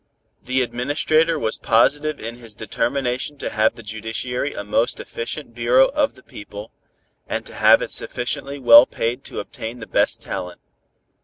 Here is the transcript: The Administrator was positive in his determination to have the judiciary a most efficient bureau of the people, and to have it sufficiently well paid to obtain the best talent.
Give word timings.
The 0.45 0.63
Administrator 0.63 1.37
was 1.37 1.59
positive 1.59 2.19
in 2.19 2.37
his 2.37 2.55
determination 2.55 3.37
to 3.37 3.51
have 3.51 3.75
the 3.75 3.83
judiciary 3.83 4.51
a 4.51 4.63
most 4.63 4.99
efficient 4.99 5.53
bureau 5.53 5.89
of 5.89 6.15
the 6.15 6.23
people, 6.23 6.71
and 7.29 7.45
to 7.45 7.53
have 7.53 7.83
it 7.83 7.91
sufficiently 7.91 8.57
well 8.57 8.87
paid 8.87 9.23
to 9.25 9.39
obtain 9.39 9.79
the 9.79 9.85
best 9.85 10.19
talent. 10.19 10.59